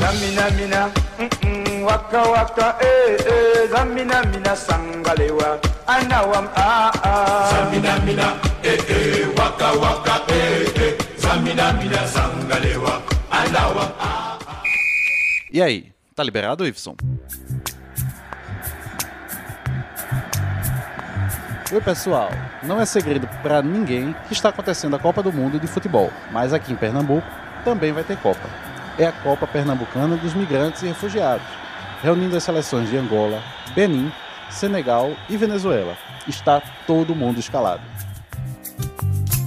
[0.00, 3.68] Zamina mina, mm-mm, waka waka, eh eh.
[3.70, 7.50] Zamina mina sangalewa, anawam ah ah.
[7.52, 8.32] Zamina mina,
[8.64, 10.92] eh eh, waka waka, eh eh.
[11.20, 14.62] Zamina mina sangalewa, anawam ah ah.
[15.52, 16.96] E aí, tá liberado, Iveson?
[21.72, 22.30] Oi, pessoal.
[22.62, 26.52] Não é segredo para ninguém que está acontecendo a Copa do Mundo de Futebol, mas
[26.54, 27.26] aqui em Pernambuco
[27.64, 28.69] também vai ter Copa.
[28.98, 31.46] É a Copa Pernambucana dos Migrantes e Refugiados,
[32.02, 33.42] reunindo as seleções de Angola,
[33.74, 34.10] Benin,
[34.50, 35.96] Senegal e Venezuela.
[36.26, 37.82] Está todo mundo escalado.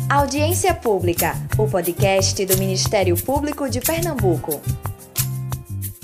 [0.10, 4.62] Audiência Pública, o podcast do Ministério Público de Pernambuco.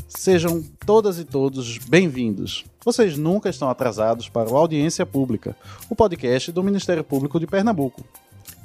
[0.07, 2.65] Sejam todas e todos bem-vindos.
[2.83, 5.55] Vocês nunca estão atrasados para o Audiência Pública,
[5.89, 8.03] o podcast do Ministério Público de Pernambuco.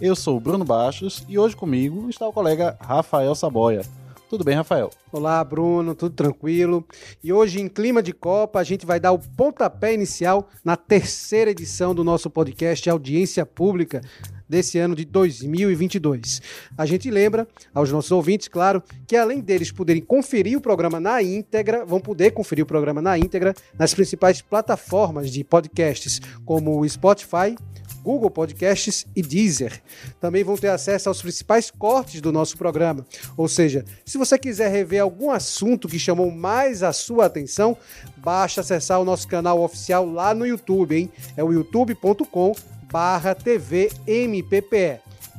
[0.00, 3.82] Eu sou Bruno Baixos e hoje comigo está o colega Rafael Saboia.
[4.34, 4.90] Tudo bem, Rafael?
[5.12, 6.84] Olá, Bruno, tudo tranquilo?
[7.22, 11.52] E hoje, em clima de Copa, a gente vai dar o pontapé inicial na terceira
[11.52, 14.00] edição do nosso podcast Audiência Pública
[14.48, 16.42] desse ano de 2022.
[16.76, 21.22] A gente lembra aos nossos ouvintes, claro, que além deles poderem conferir o programa na
[21.22, 26.88] íntegra, vão poder conferir o programa na íntegra nas principais plataformas de podcasts, como o
[26.88, 27.54] Spotify,
[28.04, 29.82] Google Podcasts e Deezer.
[30.20, 33.06] Também vão ter acesso aos principais cortes do nosso programa.
[33.34, 37.74] Ou seja, se você quiser rever algum assunto que chamou mais a sua atenção,
[38.18, 41.10] basta acessar o nosso canal oficial lá no YouTube, hein?
[41.34, 42.54] É o youtube.com
[42.92, 43.34] barra.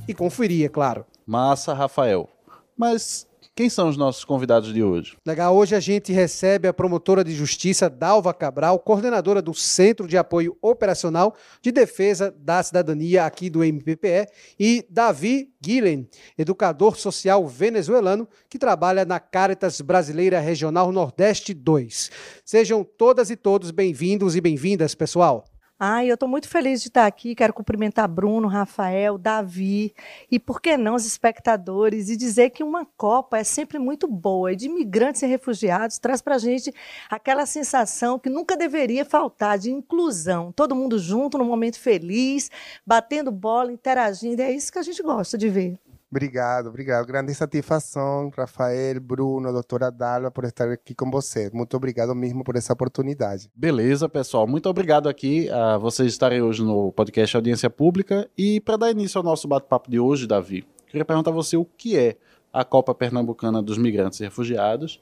[0.08, 1.06] E conferir, é claro.
[1.26, 2.28] Massa, Rafael.
[2.76, 5.16] Mas quem são os nossos convidados de hoje?
[5.26, 10.18] Legal, hoje a gente recebe a promotora de justiça Dalva Cabral, coordenadora do Centro de
[10.18, 14.28] Apoio Operacional de Defesa da Cidadania aqui do MPPE,
[14.60, 16.06] e Davi Guilhem,
[16.38, 22.12] educador social venezuelano que trabalha na Caritas Brasileira Regional Nordeste 2.
[22.44, 25.46] Sejam todas e todos bem-vindos e bem-vindas, pessoal.
[25.78, 27.36] Ai, eu estou muito feliz de estar aqui.
[27.36, 29.94] Quero cumprimentar Bruno, Rafael, Davi
[30.32, 34.54] e, por que não, os espectadores e dizer que uma Copa é sempre muito boa
[34.54, 36.74] e de imigrantes e refugiados traz para a gente
[37.10, 40.50] aquela sensação que nunca deveria faltar de inclusão.
[40.54, 42.50] Todo mundo junto, num momento feliz,
[42.86, 44.42] batendo bola, interagindo.
[44.42, 45.78] É isso que a gente gosta de ver.
[46.16, 47.06] Obrigado, obrigado.
[47.06, 51.52] Grande satisfação, Rafael, Bruno, doutora Dalva, por estar aqui com você.
[51.54, 53.52] Muito obrigado mesmo por essa oportunidade.
[53.54, 54.48] Beleza, pessoal.
[54.48, 58.30] Muito obrigado aqui a vocês estarem hoje no podcast Audiência Pública.
[58.38, 61.66] E para dar início ao nosso bate-papo de hoje, Davi, queria perguntar a você o
[61.66, 62.16] que é
[62.54, 65.02] a Copa Pernambucana dos Migrantes e Refugiados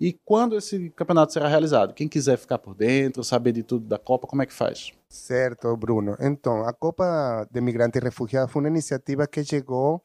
[0.00, 1.92] e quando esse campeonato será realizado.
[1.92, 4.92] Quem quiser ficar por dentro, saber de tudo da Copa, como é que faz?
[5.08, 6.16] Certo, Bruno.
[6.20, 10.00] Então, a Copa de Migrantes e Refugiados foi uma iniciativa que chegou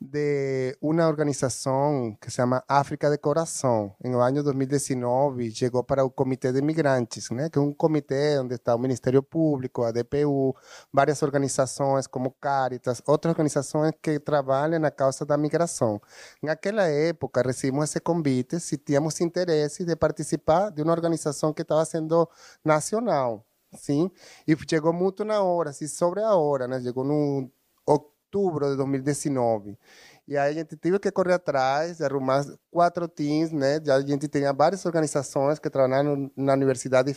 [0.00, 3.94] de una organización que se llama África de Corazón.
[4.00, 8.54] En el año 2019 llegó para un comité de migrantes, que es un comité donde
[8.54, 10.54] está el Ministerio Público, ADPU,
[10.90, 16.00] varias organizaciones como Caritas, otras organizaciones que trabajan a causa de la migración.
[16.40, 21.62] En aquella época recibimos ese convite si teníamos interés de participar de una organización que
[21.62, 22.30] estaba siendo
[22.64, 23.44] nacional.
[23.72, 24.10] Sim,
[24.48, 26.80] e chegou muito na hora, assim, sobre a hora, né?
[26.80, 27.48] Chegou no
[28.30, 29.76] outubro de 2019.
[30.28, 33.80] E aí a gente teve que correr atrás, arrumar quatro teams, né?
[33.84, 37.12] Já a gente tinha várias organizações que trabalhavam na Universidade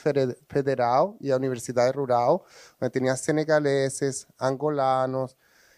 [0.50, 2.44] Federal e a Universidade Rural,
[2.82, 5.38] onde tinha senegaleses, angolanos,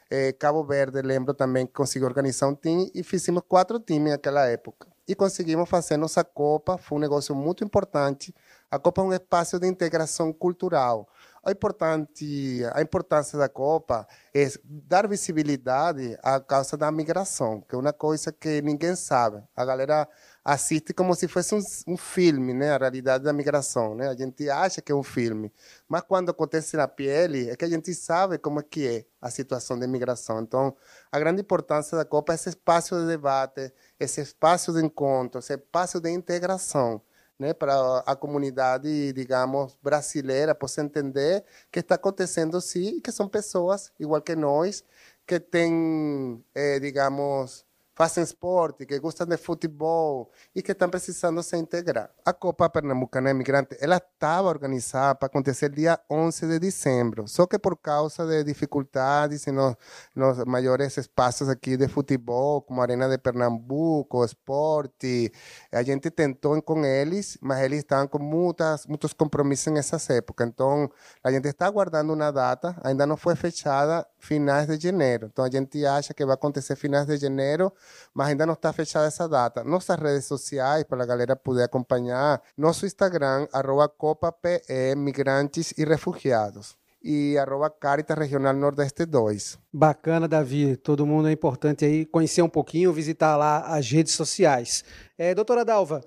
[0.09, 4.45] eh, Cabo Verde, lembro também que consegui organizar um time e fizemos quatro times naquela
[4.45, 4.87] época.
[5.07, 8.33] E conseguimos fazer nossa Copa, foi um negócio muito importante.
[8.71, 11.07] A Copa é um espaço de integração cultural
[11.45, 17.77] a, importante, a importância da Copa é dar visibilidade à causa da migração, que é
[17.77, 19.43] uma coisa que ninguém sabe.
[19.55, 20.09] A galera
[20.43, 22.71] assiste como se fosse um, um, filme, né?
[22.71, 24.09] A realidade da migração, né?
[24.09, 25.53] A gente acha que é um filme,
[25.87, 29.29] mas quando acontece na pele é que a gente sabe como é que é a
[29.29, 30.41] situação de migração.
[30.41, 30.75] Então,
[31.11, 35.53] a grande importância da Copa é esse espaço de debate, esse espaço de encontro, esse
[35.53, 37.01] espaço de integração
[37.39, 43.91] né, para a comunidade, digamos, brasileira possa entender que está acontecendo sim, que são pessoas
[43.99, 44.83] igual que nós,
[45.27, 47.65] que têm, eh, digamos,
[47.95, 52.11] fazem esporte, que gostam de futebol e que estão precisando se integrar.
[52.25, 57.57] A Copa Pernambucana Imigrante, ela estava organizada para acontecer dia 11 de dezembro, só que
[57.57, 59.75] por causa de dificuldades nos,
[60.13, 65.31] nos maiores espaços aqui de futebol, como Arena de Pernambuco, esporte,
[65.71, 70.47] a gente tentou com eles, mas eles estavam com muitas, muitos compromissos nessas épocas.
[70.47, 70.89] Então,
[71.23, 75.29] a gente está aguardando uma data, ainda não foi fechada, finais de janeiro.
[75.31, 77.71] Então, a gente acha que vai acontecer finais de janeiro,
[78.13, 79.63] mas ainda não está fechada essa data.
[79.63, 85.85] Nossas redes sociais, para a galera poder acompanhar, nosso Instagram, arroba Copa PE, Migrantes e
[85.85, 89.59] Refugiados e arroba Caritas Regional Nordeste 2.
[89.71, 90.75] Bacana, Davi.
[90.75, 94.83] Todo mundo é importante aí conhecer um pouquinho, visitar lá as redes sociais.
[95.15, 96.01] É, doutora Dalva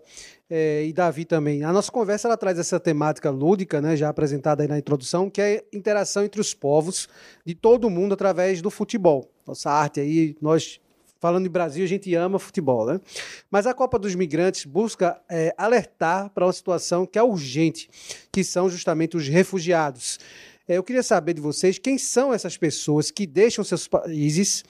[0.50, 4.62] é, e Davi também, a nossa conversa ela traz essa temática lúdica, né, já apresentada
[4.64, 7.08] aí na introdução, que é interação entre os povos
[7.44, 9.30] de todo mundo através do futebol.
[9.46, 10.80] Nossa arte aí, nós
[11.20, 13.00] falando em Brasil, a gente ama futebol, né?
[13.50, 17.90] Mas a Copa dos Migrantes busca é, alertar para uma situação que é urgente,
[18.32, 20.18] que são justamente os refugiados.
[20.68, 24.62] É, eu queria saber de vocês quem são essas pessoas que deixam seus países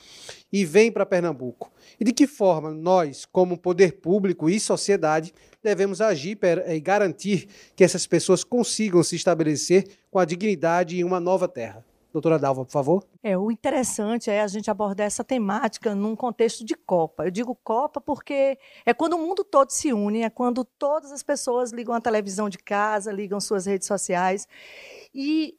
[0.53, 1.73] e vêm para Pernambuco.
[1.99, 7.83] E de que forma nós, como poder público e sociedade, devemos agir e garantir que
[7.83, 11.85] essas pessoas consigam se estabelecer com a dignidade em uma nova terra.
[12.13, 13.05] Doutora Dalva, por favor.
[13.23, 17.27] É, o interessante é a gente abordar essa temática num contexto de Copa.
[17.27, 21.23] Eu digo Copa porque é quando o mundo todo se une, é quando todas as
[21.23, 24.49] pessoas ligam a televisão de casa, ligam suas redes sociais.
[25.15, 25.59] E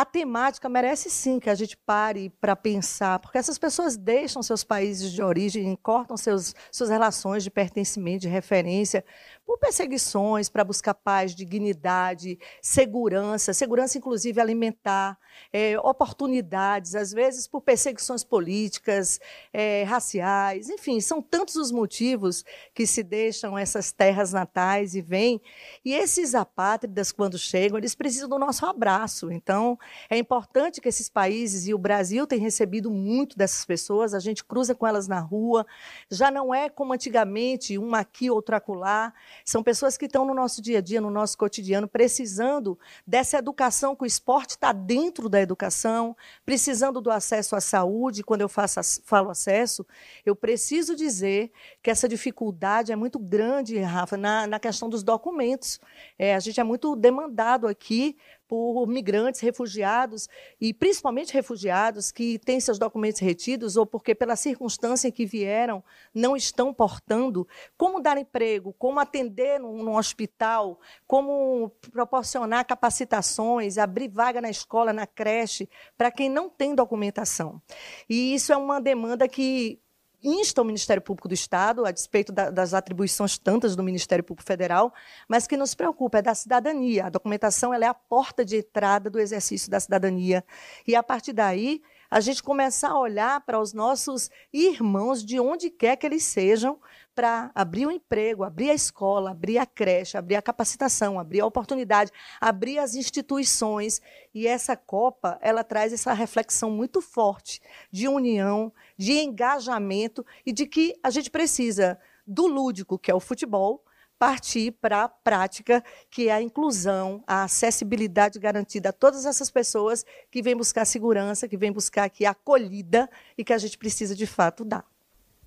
[0.00, 4.64] a temática merece sim que a gente pare para pensar, porque essas pessoas deixam seus
[4.64, 9.04] países de origem, cortam seus, suas relações de pertencimento, de referência,
[9.50, 15.18] por perseguições, para buscar paz, dignidade, segurança, segurança inclusive alimentar,
[15.52, 19.18] é, oportunidades, às vezes por perseguições políticas,
[19.52, 25.40] é, raciais, enfim, são tantos os motivos que se deixam essas terras natais e vêm.
[25.84, 29.32] E esses apátridas, quando chegam, eles precisam do nosso abraço.
[29.32, 29.76] Então,
[30.08, 34.44] é importante que esses países, e o Brasil tem recebido muito dessas pessoas, a gente
[34.44, 35.66] cruza com elas na rua,
[36.08, 39.12] já não é como antigamente, um aqui, outro acolá.
[39.44, 43.96] São pessoas que estão no nosso dia a dia, no nosso cotidiano, precisando dessa educação,
[43.96, 48.22] que o esporte está dentro da educação, precisando do acesso à saúde.
[48.22, 49.86] Quando eu faço, falo acesso,
[50.24, 51.50] eu preciso dizer
[51.82, 55.80] que essa dificuldade é muito grande, Rafa, na, na questão dos documentos.
[56.18, 58.16] É, a gente é muito demandado aqui
[58.50, 60.28] por migrantes, refugiados,
[60.60, 65.84] e principalmente refugiados que têm seus documentos retidos ou porque, pela circunstância em que vieram,
[66.12, 67.46] não estão portando.
[67.78, 74.92] Como dar emprego, como atender num, num hospital, como proporcionar capacitações, abrir vaga na escola,
[74.92, 77.62] na creche, para quem não tem documentação.
[78.08, 79.78] E isso é uma demanda que
[80.22, 84.46] insta o Ministério Público do Estado, a despeito da, das atribuições tantas do Ministério Público
[84.46, 84.92] Federal,
[85.28, 87.06] mas que nos preocupa é da cidadania.
[87.06, 90.44] A documentação é a porta de entrada do exercício da cidadania.
[90.86, 95.70] E, a partir daí, a gente começar a olhar para os nossos irmãos, de onde
[95.70, 96.80] quer que eles sejam,
[97.14, 101.46] para abrir o emprego, abrir a escola, abrir a creche, abrir a capacitação, abrir a
[101.46, 102.10] oportunidade,
[102.40, 104.00] abrir as instituições.
[104.34, 107.60] E essa Copa, ela traz essa reflexão muito forte
[107.92, 113.20] de união, de engajamento e de que a gente precisa do lúdico, que é o
[113.20, 113.84] futebol,
[114.20, 120.04] partir para a prática, que é a inclusão, a acessibilidade garantida a todas essas pessoas
[120.30, 123.08] que vêm buscar segurança, que vêm buscar aqui acolhida
[123.38, 124.84] e que a gente precisa de fato dar.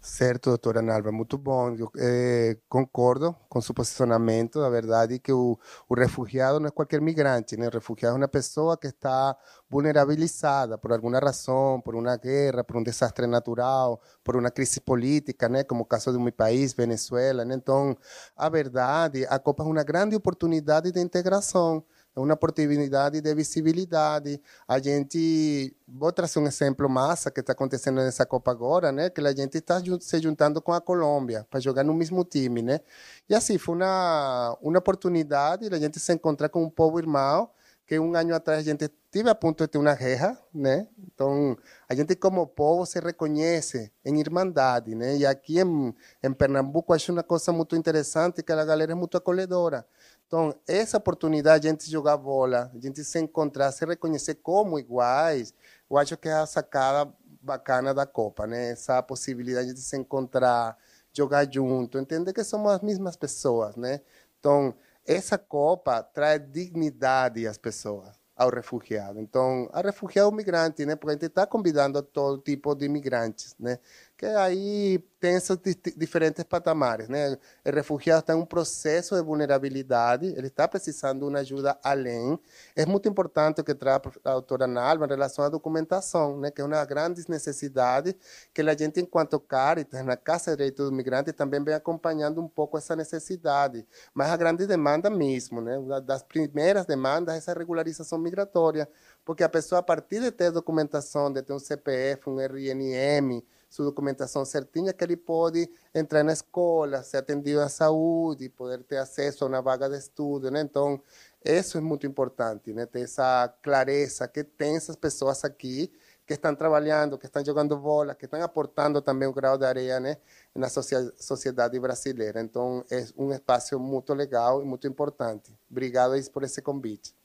[0.06, 1.74] Certo, doutora Nalva, muito bom.
[1.76, 4.60] Eu eh, concordo com seu posicionamento.
[4.60, 5.58] A verdade é que o,
[5.88, 7.68] o, refugiado não é qualquer migrante, né?
[7.70, 9.34] O refugiado é uma pessoa que está
[9.70, 15.48] vulnerabilizada por alguma razão, por uma guerra, por um desastre natural, por uma crise política,
[15.48, 15.64] né?
[15.64, 17.46] Como o caso do meu país, Venezuela.
[17.46, 17.56] Né?
[17.56, 17.96] Então,
[18.36, 21.82] a verdade, a Copa é uma grande oportunidade de integração
[22.16, 24.40] é uma oportunidade de visibilidade.
[24.68, 29.10] A gente, vou trazer um exemplo massa que está acontecendo nessa Copa agora, né?
[29.10, 32.80] Que a gente está se juntando com a Colômbia para jogar no mesmo time, né?
[33.28, 37.50] E assim, foi uma, uma oportunidade de a gente se encontrar com um povo irmão
[37.86, 40.88] que um ano atrás a gente esteve a ponto de ter uma guerra, né?
[40.98, 45.18] Então, a gente como povo se reconhece em irmandade, né?
[45.18, 45.94] E aqui em,
[46.24, 49.86] em Pernambuco acho uma coisa muito interessante que a galera é muito acolhedora.
[50.34, 54.80] Então, essa oportunidade de a gente jogar bola, a gente se encontrar, se reconhecer como
[54.80, 55.54] iguais,
[55.88, 58.72] eu acho que é a sacada bacana da Copa, né?
[58.72, 60.76] Essa possibilidade de se encontrar,
[61.16, 64.02] jogar junto, entender que somos as mesmas pessoas, né?
[64.40, 64.74] Então,
[65.06, 69.20] essa Copa traz dignidade às pessoas ao refugiado.
[69.20, 70.96] Então, a refugiado migrante, né?
[70.96, 73.78] Porque a gente está convidando todo tipo de imigrantes, né?
[74.16, 75.58] Que aí tem esses
[75.98, 77.38] diferentes patamares, né?
[77.66, 82.40] O refugiado está em um processo de vulnerabilidade, ele está precisando de uma ajuda além.
[82.76, 86.52] É muito importante o que traz a doutora Nalva em relação à documentação, né?
[86.52, 88.16] Que é uma grande necessidade
[88.54, 92.48] que a gente, enquanto Caritas, na Casa de Direitos do Migrante, também vem acompanhando um
[92.48, 93.86] pouco essa necessidade.
[94.14, 95.78] Mas a grande demanda mesmo, né?
[96.06, 98.88] Das primeiras demandas é essa regularização migratória,
[99.26, 103.44] porque a pessoa, a partir de ter documentação, de ter um CPF, um RNM,
[103.74, 108.98] sua documentação certinha, que ele pode entrar na escola, ser atendido à saúde, poder ter
[108.98, 110.62] acesso a uma vaga de estudo, né?
[110.62, 111.02] Então,
[111.44, 112.86] isso é muito importante, né?
[112.86, 115.92] Ter essa clareza que tem essas pessoas aqui
[116.24, 120.00] que estão trabalhando, que estão jogando bola, que estão aportando também um grau de areia
[120.00, 120.18] né,
[120.54, 122.42] na sociedade brasileira.
[122.42, 125.52] Então, é um espaço muito legal e muito importante.
[125.70, 127.16] Obrigado por esse convite.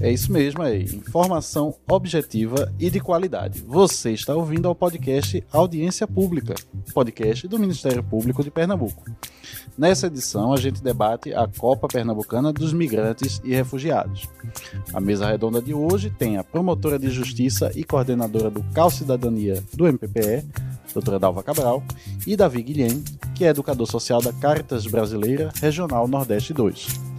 [0.00, 3.62] É isso mesmo aí, informação objetiva e de qualidade.
[3.62, 6.54] Você está ouvindo ao podcast Audiência Pública,
[6.92, 9.04] podcast do Ministério Público de Pernambuco.
[9.78, 14.28] Nessa edição, a gente debate a Copa Pernambucana dos Migrantes e Refugiados.
[14.92, 19.62] A mesa redonda de hoje tem a promotora de Justiça e coordenadora do Cal Cidadania
[19.72, 20.44] do MPPE,
[20.92, 21.82] doutora Dalva Cabral,
[22.26, 23.02] e Davi Guilhem,
[23.34, 27.13] que é educador social da Caritas Brasileira Regional Nordeste 2.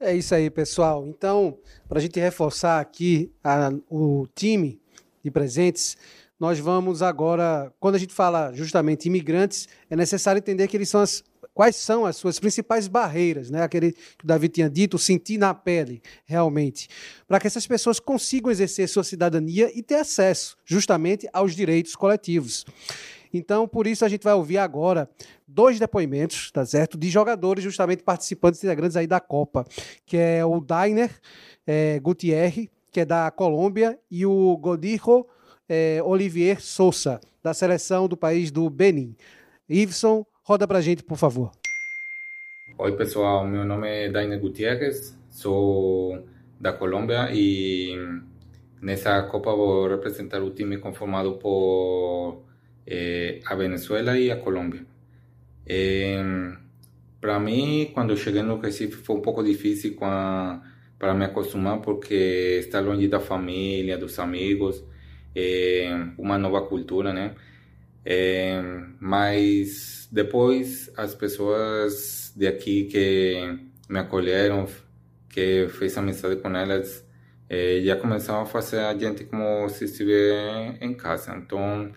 [0.00, 1.04] É isso aí, pessoal.
[1.08, 4.80] Então, para a gente reforçar aqui a, o time
[5.24, 5.96] de presentes,
[6.38, 11.00] nós vamos agora, quando a gente fala justamente imigrantes, é necessário entender que eles são
[11.00, 13.64] as, quais são as suas principais barreiras, né?
[13.64, 16.88] Aquele que o Davi tinha dito, sentir na pele, realmente,
[17.26, 22.64] para que essas pessoas consigam exercer sua cidadania e ter acesso justamente aos direitos coletivos.
[23.32, 25.08] Então, por isso, a gente vai ouvir agora
[25.46, 26.96] dois depoimentos, tá certo?
[26.96, 29.64] De jogadores justamente participantes integrantes aí da Copa,
[30.04, 31.10] que é o Dainer
[31.66, 32.00] é,
[32.90, 35.26] que é da Colômbia, e o Godijo
[35.68, 39.14] é, Olivier Souza, da seleção do país do Benin.
[39.68, 41.50] Iveson, roda pra gente, por favor.
[42.78, 43.46] Oi, pessoal.
[43.46, 46.24] Meu nome é Dainer Gutierrez, sou
[46.58, 47.94] da Colômbia e
[48.80, 52.42] nessa Copa vou representar o time conformado por
[52.90, 54.84] eh, a Venezuela y a Colombia.
[55.66, 56.54] Eh,
[57.20, 62.82] para mí, cuando llegué en Recife fue un pouco difícil para me acostumar porque estar
[62.82, 64.84] longe da família, dos amigos,
[65.34, 67.34] eh, uma nova cultura, né?
[68.04, 68.62] Eh,
[69.00, 74.66] mas depois as pessoas de aqui que me acolheram,
[75.28, 77.04] que fez amizade com elas,
[77.50, 81.36] eh, já começaram a fazer a gente como se estivesse em casa.
[81.36, 81.92] Então,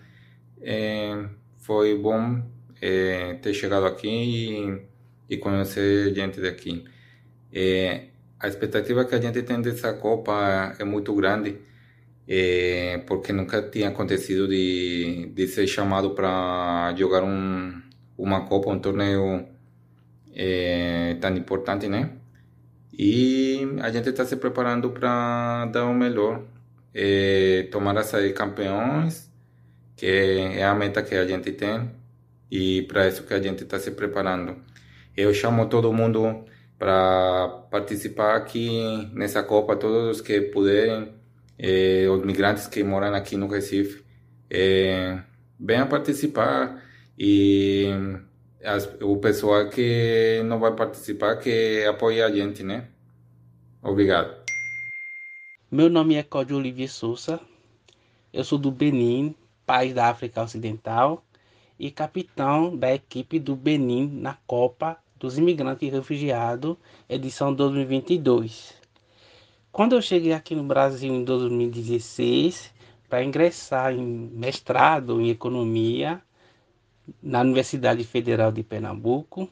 [0.62, 1.26] é,
[1.58, 2.42] foi bom
[2.80, 6.84] é, ter chegado aqui e, e, conhecer gente daqui.
[7.52, 8.06] É,
[8.38, 11.58] a expectativa que a gente tem dessa Copa é muito grande,
[12.26, 17.82] é, porque nunca tinha acontecido de, de ser chamado para jogar um,
[18.16, 19.46] uma Copa, um torneio
[20.34, 22.10] é, tão importante, né?
[22.92, 26.44] E a gente está se preparando para dar o melhor,
[26.94, 29.31] é, tomar a sair campeões
[30.02, 30.08] que
[30.58, 31.88] é a meta que a gente tem
[32.50, 34.56] e para isso que a gente está se preparando.
[35.16, 36.44] Eu chamo todo mundo
[36.76, 41.14] para participar aqui nessa Copa, todos os que puderem,
[41.56, 44.04] eh, os migrantes que moram aqui no Recife,
[44.50, 45.22] eh,
[45.60, 46.82] venham participar
[47.16, 47.88] e
[48.64, 52.88] as, o pessoal que não vai participar que apoie a gente, né?
[53.80, 54.34] Obrigado.
[55.70, 57.38] Meu nome é Códio Olivier Souza,
[58.32, 59.36] eu sou do Benin,
[59.72, 61.24] país da África Ocidental
[61.78, 66.76] e capitão da equipe do Benin na Copa dos Imigrantes e Refugiados,
[67.08, 68.74] edição 2022.
[69.72, 72.70] Quando eu cheguei aqui no Brasil em 2016
[73.08, 76.20] para ingressar em mestrado em economia
[77.22, 79.48] na Universidade Federal de Pernambuco,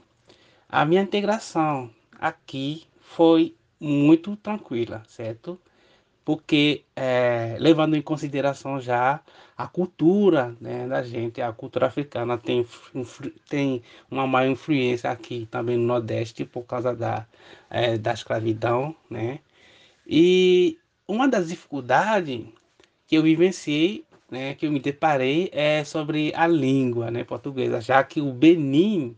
[0.69, 5.59] a minha integração aqui foi muito tranquila, certo?
[6.25, 9.21] Porque é, levando em consideração já
[9.57, 12.67] a cultura né, da gente, a cultura africana tem,
[13.49, 17.27] tem uma maior influência aqui também no Nordeste por causa da,
[17.69, 19.41] é, da escravidão, né?
[20.07, 22.45] E uma das dificuldades
[23.07, 28.03] que eu vivenciei, né, que eu me deparei, é sobre a língua né, portuguesa, já
[28.05, 29.17] que o Benin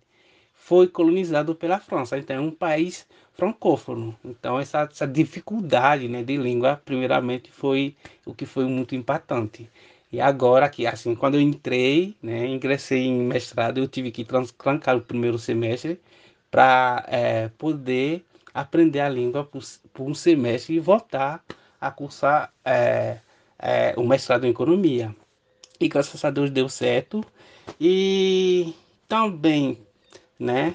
[0.54, 4.16] foi colonizado pela França, então é um país francófono.
[4.24, 9.68] Então essa, essa dificuldade né, de língua, primeiramente, foi o que foi muito impactante.
[10.12, 14.96] E agora que assim, quando eu entrei, né, ingressei em mestrado, eu tive que trancar
[14.96, 16.00] o primeiro semestre
[16.50, 19.62] para é, poder aprender a língua por,
[19.94, 21.42] por, um semestre e voltar
[21.80, 23.18] a cursar é,
[23.58, 25.14] é, o mestrado em economia.
[25.80, 27.24] E graças a Deus deu certo.
[27.80, 28.74] E
[29.08, 29.78] também,
[30.38, 30.74] né,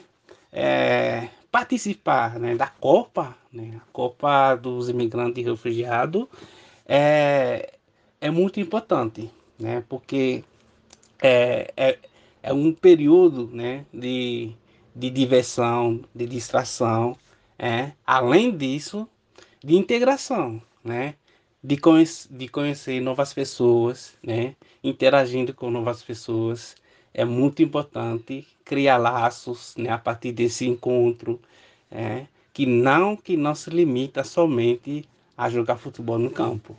[0.52, 6.27] é, participar né, da Copa, né, a Copa dos Imigrantes e Refugiados,
[6.86, 7.74] é,
[8.20, 10.44] é muito importante, né, porque
[11.22, 12.00] é, é,
[12.44, 14.51] é um período né, de,
[14.96, 17.18] de diversão, de distração,
[17.58, 19.08] é, além disso,
[19.63, 21.16] de integração, né,
[21.63, 24.56] de, conhece, de conhecer novas pessoas, né?
[24.84, 26.75] interagindo com novas pessoas.
[27.18, 29.90] É muito importante criar laços né?
[29.90, 31.42] a partir desse encontro,
[31.90, 32.28] é?
[32.54, 35.04] que não que não se limita somente
[35.36, 36.78] a jogar futebol no campo.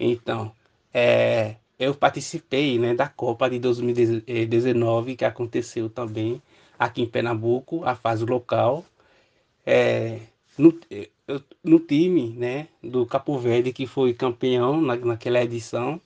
[0.00, 0.52] Então,
[0.92, 6.42] é, eu participei né, da Copa de 2019 que aconteceu também
[6.76, 8.84] aqui em Pernambuco, a fase local.
[9.64, 10.18] É,
[10.58, 10.76] no,
[11.62, 16.00] no time né, do Capo Verde, que foi campeão na, naquela edição.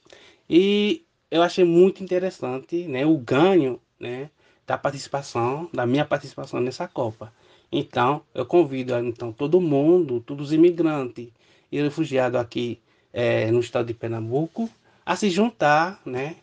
[0.47, 4.29] E eu achei muito interessante né, o ganho né,
[4.67, 7.33] da participação, da minha participação nessa Copa.
[7.71, 11.29] Então, eu convido então, todo mundo, todos os imigrantes
[11.71, 12.79] e refugiados aqui
[13.11, 14.69] é, no estado de Pernambuco,
[15.03, 16.35] a se juntar, né?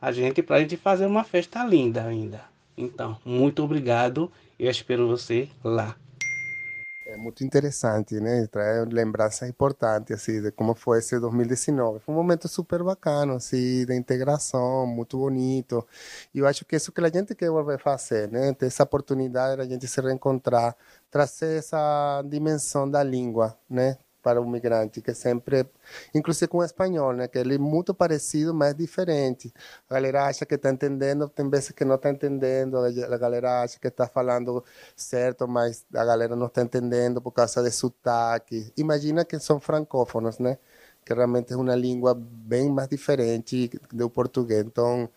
[0.00, 2.44] A gente para a gente fazer uma festa linda ainda.
[2.78, 4.30] Então, muito obrigado.
[4.56, 5.96] Eu espero você lá.
[7.08, 8.48] É muito interessante, né?
[8.48, 12.00] Traz lembranças importantes, assim, de como foi esse 2019.
[12.00, 15.86] Foi um momento super bacana, assim, de integração, muito bonito.
[16.34, 18.52] E eu acho que isso que a gente quer volver a fazer, né?
[18.54, 20.76] Ter essa oportunidade de a gente se reencontrar,
[21.08, 23.96] trazer essa dimensão da língua, né?
[24.26, 25.64] Para o migrante, que sempre,
[26.12, 29.54] inclusive com o espanhol, né, que ele é muito parecido, mas diferente.
[29.88, 33.78] A galera acha que está entendendo, tem vezes que não está entendendo, a galera acha
[33.78, 34.64] que está falando
[34.96, 38.72] certo, mas a galera não está entendendo por causa de sotaque.
[38.76, 40.58] Imagina que são francófonos, né,
[41.04, 44.64] que realmente é uma língua bem mais diferente do português.
[44.66, 45.08] Então,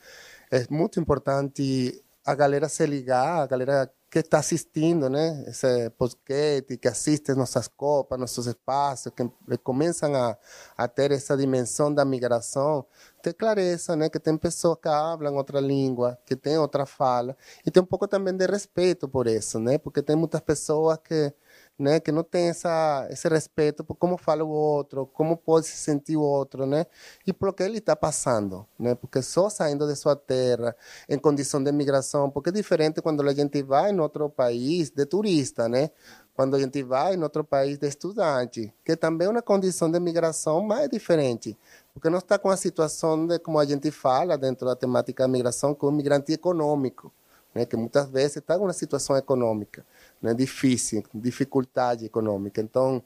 [0.52, 6.78] é muito importante a galera se ligar, a galera que está assistindo, né, esse podcast,
[6.78, 10.36] que assiste nossas copas, nossos espaços, que começam a,
[10.76, 12.86] a ter essa dimensão da migração,
[13.22, 17.70] ter clareza, né, que tem pessoas que falam outra língua, que tem outra fala, e
[17.70, 21.32] tem um pouco também de respeito por isso, né, porque tem muitas pessoas que
[21.80, 22.00] né?
[22.00, 26.18] Que não tem essa, esse respeito por como fala o outro, como pode se sentir
[26.18, 26.86] o outro, né?
[27.26, 28.94] E por que ele está passando, né?
[28.96, 30.76] Porque só saindo de sua terra,
[31.08, 35.06] em condição de migração, porque é diferente quando a gente vai em outro país de
[35.06, 35.90] turista, né?
[36.36, 40.00] Quando a gente vai em outro país de estudante, que também é uma condição de
[40.00, 41.58] migração mais diferente,
[41.94, 45.28] porque não está com a situação de como a gente fala dentro da temática da
[45.28, 47.12] migração, com o migrante econômico,
[47.54, 47.66] né?
[47.66, 49.86] Que muitas vezes está em uma situação econômica
[50.22, 52.62] né, difícil, dificuldade econômica.
[52.62, 53.02] Então,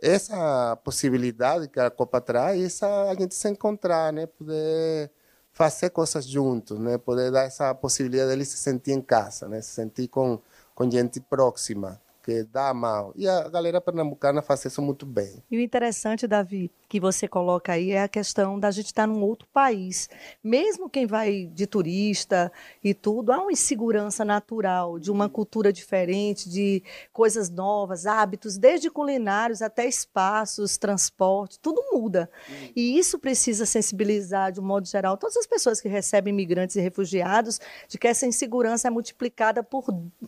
[0.00, 5.10] essa possibilidade que a Copa traz, essa a gente se encontrar, né, poder
[5.52, 9.70] fazer coisas juntos, né, poder dar essa possibilidade dele se sentir em casa, né, se
[9.70, 10.40] sentir com
[10.78, 13.12] com gente próxima, que dá mal.
[13.16, 15.42] E a galera pernambucana faz isso muito bem.
[15.50, 19.22] E o interessante, Davi, que você coloca aí é a questão da gente estar num
[19.22, 20.08] outro país.
[20.42, 22.50] Mesmo quem vai de turista
[22.82, 28.90] e tudo, há uma insegurança natural de uma cultura diferente, de coisas novas, hábitos, desde
[28.90, 32.30] culinários até espaços, transporte, tudo muda.
[32.74, 36.80] E isso precisa sensibilizar, de um modo geral, todas as pessoas que recebem imigrantes e
[36.80, 39.84] refugiados, de que essa insegurança é multiplicada por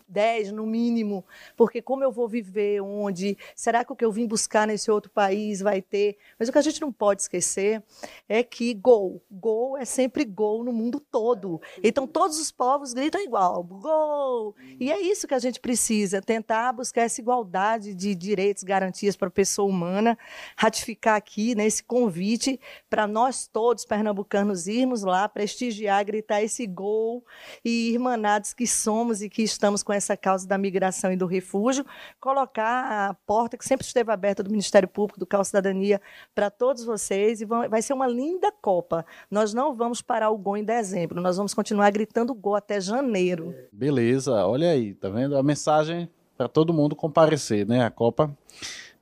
[0.08, 1.24] 10, no mínimo,
[1.56, 5.10] porque como eu vou viver, onde, será que o que eu vim buscar nesse outro
[5.10, 6.18] país vai ter?
[6.38, 7.82] Mas o que a gente não pode esquecer
[8.28, 11.60] é que gol, gol é sempre gol no mundo todo.
[11.82, 14.54] Então todos os povos gritam igual, gol.
[14.78, 19.28] E é isso que a gente precisa, tentar buscar essa igualdade de direitos, garantias para
[19.28, 20.18] a pessoa humana,
[20.56, 27.24] ratificar aqui né, convite para nós todos pernambucanos irmos lá prestigiar, gritar esse gol
[27.64, 31.84] e irmanados que somos e que estamos com essa causa da migração e do refúgio
[32.18, 36.00] colocar a porta que sempre esteve aberta do Ministério Público, do Cal Cidadania,
[36.40, 37.42] para todos vocês.
[37.42, 39.04] E vai ser uma linda Copa.
[39.30, 43.54] Nós não vamos parar o gol em dezembro, nós vamos continuar gritando gol até janeiro.
[43.70, 45.36] Beleza, olha aí, tá vendo?
[45.36, 47.84] A mensagem para todo mundo comparecer, né?
[47.84, 48.34] A Copa.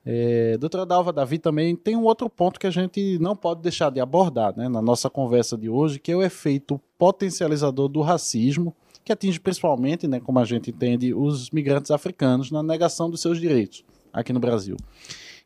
[0.05, 3.91] É, doutora Dalva Davi também tem um outro ponto que a gente não pode deixar
[3.91, 8.75] de abordar né, na nossa conversa de hoje, que é o efeito potencializador do racismo
[9.05, 13.41] que atinge principalmente, né, como a gente entende, os migrantes africanos na negação dos seus
[13.41, 14.77] direitos aqui no Brasil.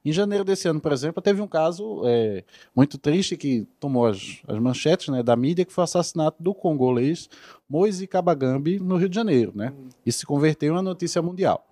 [0.05, 4.41] Em janeiro desse ano, por exemplo, teve um caso é, muito triste que tomou as,
[4.49, 7.29] as manchetes né, da mídia, que foi o assassinato do congolês
[7.69, 9.53] Moise Kabagambi no Rio de Janeiro.
[9.55, 9.73] Né?
[10.05, 11.65] Isso se converteu em uma notícia mundial.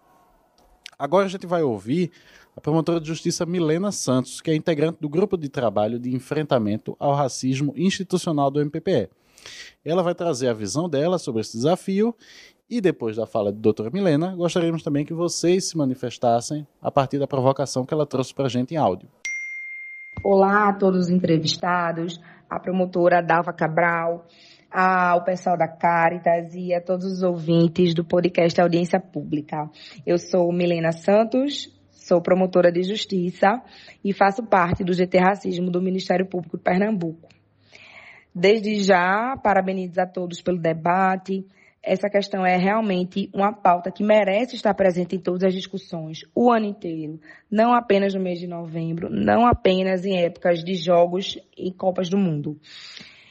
[0.97, 2.13] Agora a gente vai ouvir
[2.57, 6.97] a promotora de justiça Milena Santos, que é integrante do grupo de trabalho de enfrentamento
[7.01, 9.09] ao racismo institucional do MPPE.
[9.85, 12.15] Ela vai trazer a visão dela sobre esse desafio
[12.71, 17.19] e depois da fala de doutora Milena, gostaríamos também que vocês se manifestassem a partir
[17.19, 19.09] da provocação que ela trouxe para a gente em áudio.
[20.23, 24.25] Olá a todos os entrevistados, a promotora Dalva Cabral,
[24.71, 29.69] ao pessoal da Caritas e a todos os ouvintes do podcast Audiência Pública.
[30.07, 33.61] Eu sou Milena Santos, sou promotora de justiça
[34.05, 37.29] e faço parte do GT Racismo do Ministério Público de Pernambuco.
[38.33, 41.45] Desde já, parabenizo a todos pelo debate.
[41.83, 46.53] Essa questão é realmente uma pauta que merece estar presente em todas as discussões, o
[46.53, 47.19] ano inteiro,
[47.51, 52.19] não apenas no mês de novembro, não apenas em épocas de jogos e Copas do
[52.19, 52.59] Mundo.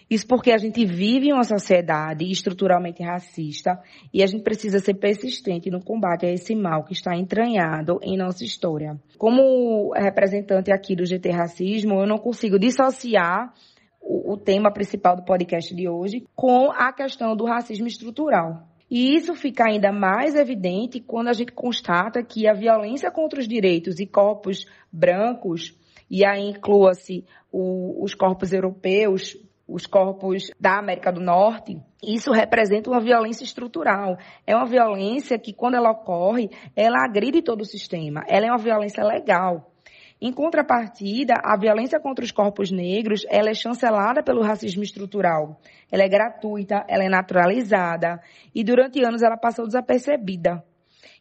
[0.10, 3.80] Isso porque a gente vive em uma sociedade estruturalmente racista
[4.12, 8.18] e a gente precisa ser persistente no combate a esse mal que está entranhado em
[8.18, 9.00] nossa história.
[9.20, 13.54] Como representante aqui do GT Racismo, eu não consigo dissociar
[14.02, 18.68] o, o tema principal do podcast de hoje com a questão do racismo estrutural.
[18.90, 23.48] E isso fica ainda mais evidente quando a gente constata que a violência contra os
[23.48, 25.78] direitos e corpos brancos,
[26.10, 33.00] e aí inclua-se os corpos europeus, os corpos da América do Norte, isso representa uma
[33.00, 34.18] violência estrutural.
[34.48, 38.24] É uma violência que, quando ela ocorre, ela agride todo o sistema.
[38.28, 39.72] Ela é uma violência legal.
[40.22, 45.60] Em contrapartida, a violência contra os corpos negros, ela é chancelada pelo racismo estrutural.
[45.90, 48.22] Ela é gratuita, ela é naturalizada
[48.54, 50.64] e durante anos ela passou desapercebida.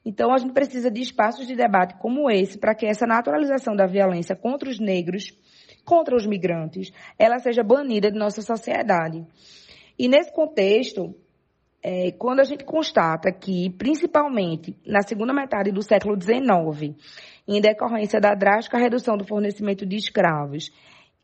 [0.04, 3.86] Então a gente precisa de espaços de debate como esse para que essa naturalização da
[3.86, 5.32] violência contra os negros
[5.88, 9.24] contra os migrantes, ela seja banida de nossa sociedade.
[9.98, 11.14] E nesse contexto,
[11.82, 16.94] é, quando a gente constata que, principalmente na segunda metade do século XIX,
[17.48, 20.70] em decorrência da drástica redução do fornecimento de escravos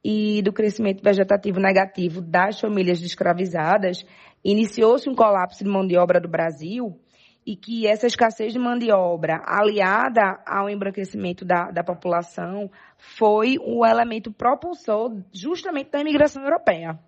[0.02, 4.04] e do crescimento vegetativo negativo das famílias escravizadas,
[4.42, 6.98] iniciou-se um colapso de mão de obra do Brasil
[7.46, 13.58] e que essa escassez de mão de obra, aliada ao embranquecimento da, da população, foi
[13.60, 16.98] o elemento propulsor justamente da imigração europeia.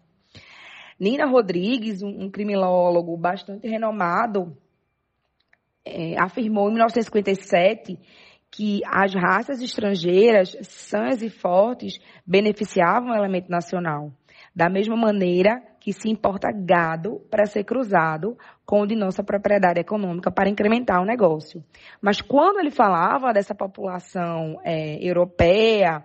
[1.00, 4.55] Nina Rodrigues, um, um criminólogo bastante renomado,
[5.87, 7.98] é, afirmou em 1957
[8.57, 14.11] que as raças estrangeiras, sãs e fortes, beneficiavam o elemento nacional.
[14.55, 19.79] Da mesma maneira que se importa gado para ser cruzado com o de nossa propriedade
[19.79, 21.62] econômica para incrementar o negócio.
[22.01, 26.03] Mas quando ele falava dessa população é, europeia,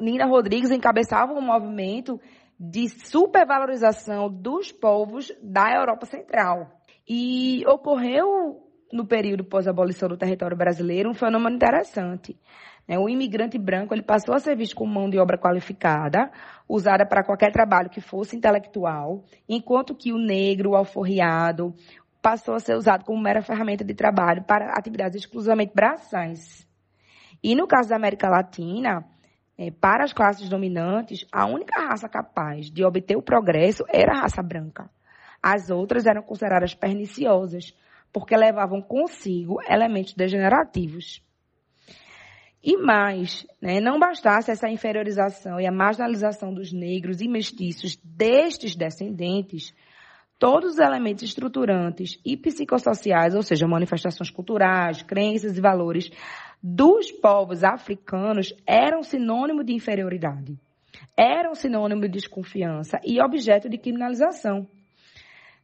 [0.00, 2.20] Nina Rodrigues encabeçava um movimento
[2.58, 6.68] de supervalorização dos povos da Europa Central.
[7.08, 8.61] E ocorreu
[8.92, 12.38] no período pós-abolição do território brasileiro um fenômeno interessante.
[12.86, 12.98] Né?
[12.98, 16.30] O imigrante branco ele passou a ser visto como mão de obra qualificada,
[16.68, 21.74] usada para qualquer trabalho que fosse intelectual, enquanto que o negro, o alforriado,
[22.20, 26.68] passou a ser usado como mera ferramenta de trabalho para atividades exclusivamente braçais.
[27.42, 29.04] E no caso da América Latina,
[29.58, 34.20] é, para as classes dominantes, a única raça capaz de obter o progresso era a
[34.22, 34.88] raça branca.
[35.42, 37.74] As outras eram consideradas perniciosas,
[38.12, 41.22] porque levavam consigo elementos degenerativos.
[42.62, 48.76] E mais, né, não bastasse essa inferiorização e a marginalização dos negros e mestiços destes
[48.76, 49.74] descendentes,
[50.38, 56.10] todos os elementos estruturantes e psicossociais, ou seja, manifestações culturais, crenças e valores
[56.62, 60.56] dos povos africanos eram sinônimo de inferioridade,
[61.16, 64.68] eram sinônimo de desconfiança e objeto de criminalização.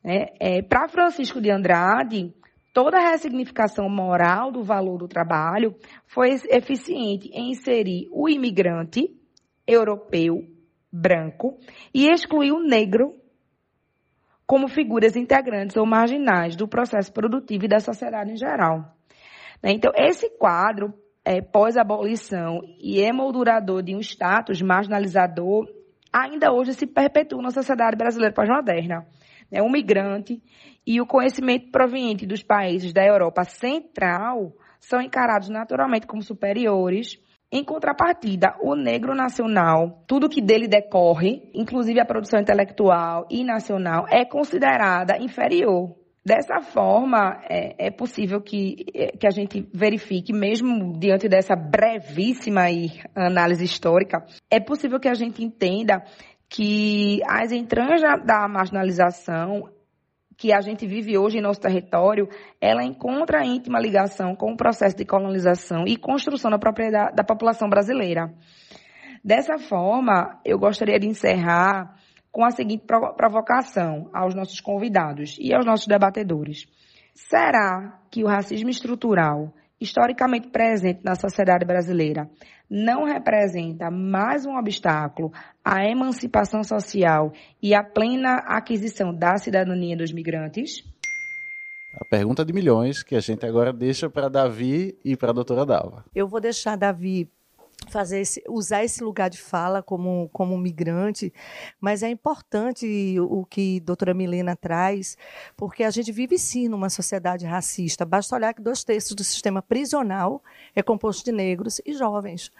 [0.04, 2.32] É, é, Para Francisco de Andrade,
[2.72, 5.74] toda a ressignificação moral do valor do trabalho
[6.06, 9.10] foi eficiente em inserir o imigrante
[9.66, 10.44] europeu
[10.90, 11.58] branco
[11.92, 13.14] e excluir o negro
[14.46, 18.78] como figuras integrantes ou marginais do processo produtivo e da sociedade em geral.
[19.62, 19.72] Né?
[19.72, 25.66] Então, esse quadro é, pós-abolição e emoldurador de um status marginalizador
[26.10, 29.06] ainda hoje se perpetua na sociedade brasileira pós-moderna.
[29.50, 29.62] Né?
[29.62, 30.42] O migrante
[30.86, 37.18] e o conhecimento proveniente dos países da Europa Central são encarados naturalmente como superiores.
[37.50, 44.06] Em contrapartida, o negro nacional, tudo que dele decorre, inclusive a produção intelectual e nacional,
[44.10, 45.96] é considerada inferior.
[46.24, 52.64] Dessa forma, é, é possível que, é, que a gente verifique, mesmo diante dessa brevíssima
[53.14, 56.04] análise histórica, é possível que a gente entenda
[56.48, 59.68] que as entranhas da marginalização
[60.36, 62.28] que a gente vive hoje em nosso território,
[62.60, 67.68] ela encontra íntima ligação com o processo de colonização e construção da propriedade da população
[67.68, 68.32] brasileira.
[69.22, 71.96] Dessa forma, eu gostaria de encerrar
[72.30, 76.66] com a seguinte provocação aos nossos convidados e aos nossos debatedores.
[77.14, 82.28] Será que o racismo estrutural, historicamente presente na sociedade brasileira,
[82.68, 85.32] não representa mais um obstáculo
[85.64, 90.84] à emancipação social e à plena aquisição da cidadania dos migrantes?
[91.94, 95.64] A pergunta de milhões que a gente agora deixa para Davi e para a doutora
[95.64, 96.04] Dalva.
[96.14, 97.30] Eu vou deixar Davi
[97.86, 101.32] fazer esse, usar esse lugar de fala como, como migrante,
[101.80, 105.16] mas é importante o, que a doutora Milena traz,
[105.56, 108.04] porque a gente vive sim numa sociedade racista.
[108.04, 110.42] Basta olhar que dois terços do sistema prisional
[110.74, 112.50] é composto de negros e jovens.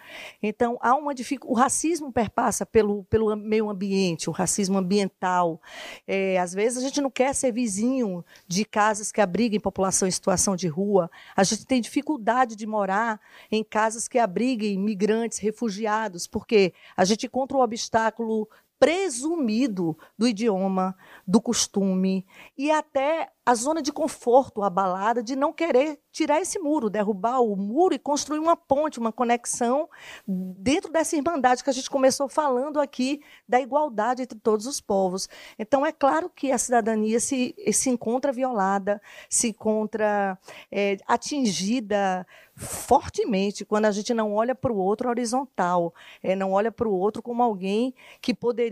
[0.43, 1.53] Então, há uma dificuldade.
[1.53, 5.61] O racismo perpassa pelo, pelo meio ambiente, o racismo ambiental.
[6.07, 10.11] É, às vezes a gente não quer ser vizinho de casas que abriguem população em
[10.11, 11.11] situação de rua.
[11.37, 17.05] A gente tem dificuldade de morar em casas que abriguem migrantes migrantes, refugiados, porque a
[17.05, 24.63] gente encontra o obstáculo presumido do idioma, do costume e até a zona de conforto
[24.63, 29.11] abalada de não querer tirar esse muro, derrubar o muro e construir uma ponte, uma
[29.11, 29.89] conexão
[30.27, 35.31] dentro dessa irmandade que a gente começou falando aqui da igualdade entre todos os povos.
[35.59, 40.39] Então é claro que a cidadania se, se encontra violada, se encontra
[40.71, 46.73] é, atingida fortemente quando a gente não olha para o outro horizontal, é, não olha
[46.73, 48.68] para o outro como alguém que poderia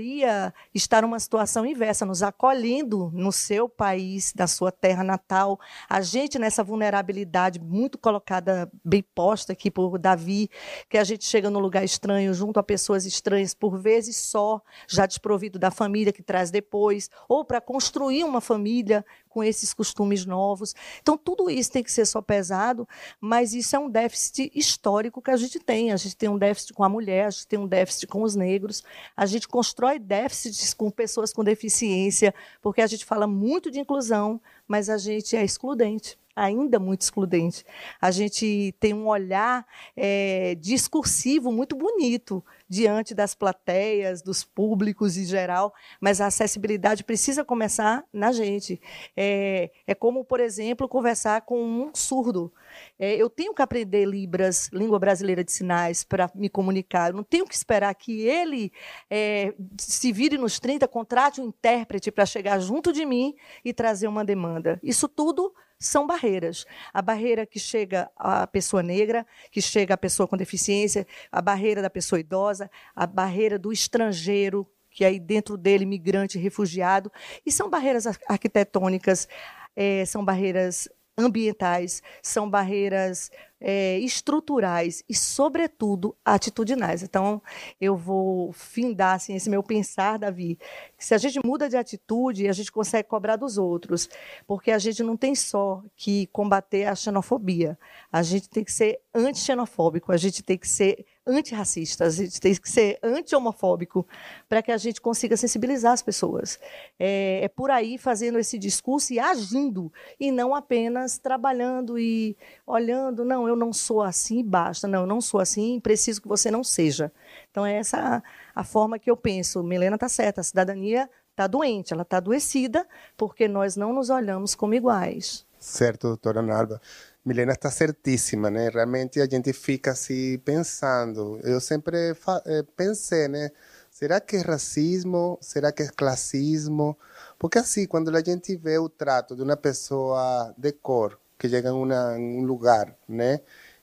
[0.75, 5.59] estar numa situação inversa, nos acolhendo no seu país, na sua terra natal.
[5.89, 10.51] A gente nessa vulnerabilidade muito colocada, bem posta aqui por Davi,
[10.89, 15.07] que a gente chega num lugar estranho, junto a pessoas estranhas, por vezes só, já
[15.07, 19.05] desprovido da família que traz depois, ou para construir uma família
[19.37, 20.75] com esses costumes novos.
[21.03, 22.89] Então, tudo isso tem que ser só pesado,
[23.21, 25.93] mas isso é um déficit histórico que a gente tem.
[25.93, 28.35] A gente tem um déficit com a mulher, a gente tem um déficit com os
[28.35, 28.83] negros,
[29.15, 34.41] a gente constrói déficits com pessoas com deficiência, porque a gente fala muito de inclusão,
[34.67, 37.65] mas a gente é excludente ainda muito excludente.
[37.99, 45.25] A gente tem um olhar é, discursivo muito bonito diante das plateias, dos públicos em
[45.25, 48.79] geral, mas a acessibilidade precisa começar na gente.
[49.17, 52.53] É, é como, por exemplo, conversar com um surdo.
[52.99, 57.11] É, eu tenho que aprender Libras, língua brasileira de sinais, para me comunicar.
[57.11, 58.73] Eu não tenho que esperar que ele
[59.11, 63.35] é, se vire nos 30, contrate um intérprete para chegar junto de mim
[63.65, 64.79] e trazer uma demanda.
[64.83, 66.65] Isso tudo são barreiras.
[66.93, 71.83] A barreira que chega à pessoa negra, que chega à pessoa com deficiência, a barreira
[71.83, 77.13] da pessoa idosa, a barreira do estrangeiro, que aí dentro dele migrante, refugiado,
[77.45, 79.29] e são barreiras arquitetônicas,
[79.75, 87.03] é, são barreiras ambientais, são barreiras é, estruturais e, sobretudo, atitudinais.
[87.03, 87.43] Então,
[87.81, 90.59] eu vou findar assim, esse meu pensar, Davi,
[90.97, 94.09] que se a gente muda de atitude, a gente consegue cobrar dos outros,
[94.47, 97.79] porque a gente não tem só que combater a xenofobia,
[98.13, 102.55] a gente tem que ser anti-xenofóbico, a gente tem que ser antirracista, a gente tem
[102.55, 104.07] que ser anti-homofóbico
[104.49, 106.59] para que a gente consiga sensibilizar as pessoas.
[106.99, 112.37] É, é, por aí fazendo esse discurso e agindo, e não apenas trabalhando e
[112.67, 116.51] olhando, não, eu não sou assim, basta, não, eu não sou assim, preciso que você
[116.51, 117.13] não seja.
[117.51, 118.23] Então, é essa
[118.55, 119.63] a forma que eu penso.
[119.63, 122.87] Milena está certa, a cidadania está doente, ela está adoecida,
[123.17, 125.47] porque nós não nos olhamos como iguais.
[125.59, 126.81] Certo, doutora Nalva.
[127.27, 128.69] Milena está certíssima, né?
[128.69, 131.41] Realmente a gente fica assim pensando.
[131.43, 132.13] Eu sempre
[132.47, 133.51] eh, pensei, né?
[133.91, 135.37] Será que é racismo?
[135.41, 136.97] Será que é classismo?
[137.37, 141.71] Porque assim, quando a gente vê o trato de uma pessoa de cor que chega
[141.71, 143.41] em, uma, em um lugar, né?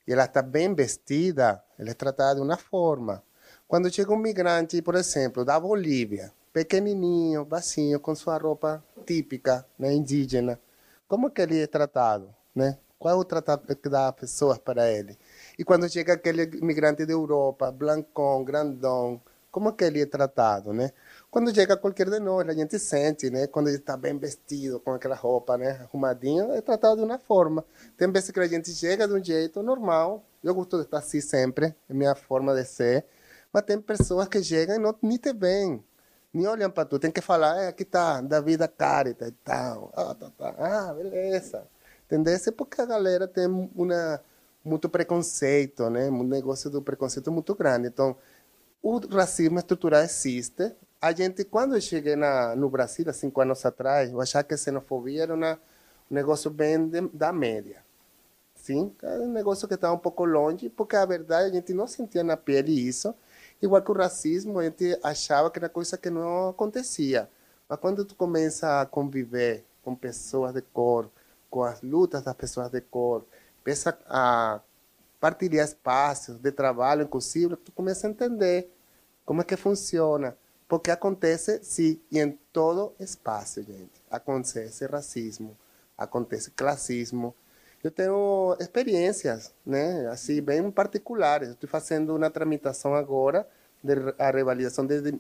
[0.08, 3.22] E ela está bem vestida, ela é tratada de uma forma.
[3.68, 9.94] Quando chega um migrante, por exemplo, da Bolívia, pequenininho, bacinho, com sua roupa típica, né,
[9.94, 10.58] indígena,
[11.10, 12.78] como que ele é tratado, né?
[13.04, 15.20] Qual é o tratamento que dá a pessoas para ele?
[15.60, 20.90] E quando chega aquele imigrante da Europa, blancão, grandão, como que ele é tratado, né?
[21.30, 23.46] Quando chega qualquer de nós, a gente sente, né?
[23.48, 25.82] Quando ele está bem vestido, com aquela roupa, né?
[25.82, 27.66] Arrumadinho, é tratado de uma forma.
[27.98, 30.24] Tem vezes que a gente chega de um jeito normal.
[30.42, 33.06] Eu gosto de estar assim sempre, é minha forma de ser.
[33.52, 35.84] Mas tem pessoas que chegam e não nem te veem.
[36.34, 36.98] Nem olham para tu.
[37.00, 39.92] Tem que falar, é, aqui está, da vida carita e tal.
[39.94, 40.56] Ah, tá, tá.
[40.58, 41.73] ah beleza
[42.08, 44.22] tendência porque a galera tem uma,
[44.64, 46.10] muito preconceito, né?
[46.10, 47.88] Um negócio do preconceito muito grande.
[47.88, 48.16] Então,
[48.82, 50.74] o racismo estrutural existe.
[51.02, 54.54] A gente, quando eu cheguei na, no Brasil, há cinco anos atrás, eu achava que
[54.54, 55.54] a xenofobia era uma,
[56.10, 57.84] um negócio bem de, da média.
[58.56, 61.86] Sim, é um negócio que estava um pouco longe, porque a verdade a gente não
[61.88, 63.14] sentia na pele isso.
[63.62, 67.30] Igual que o racismo, a gente achava que era coisa que não acontecia.
[67.68, 71.10] Mas quando tu começa a conviver com pessoas de cor,
[71.54, 73.24] com as lutas das pessoas de cor,
[73.64, 74.60] começa a
[75.20, 78.72] partilhar espaços de trabalho, inclusive, tu começa a entender
[79.24, 80.36] como é que funciona.
[80.68, 85.56] Porque acontece, sim, e em todo espaço, gente, acontece racismo.
[85.96, 87.36] acontece classismo.
[87.84, 91.50] Eu tenho experiências, né, assim, bem particulares.
[91.50, 93.48] Estou fazendo uma tramitação agora
[93.84, 95.12] de a revalidação de